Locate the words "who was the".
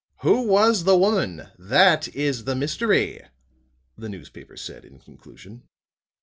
0.21-0.97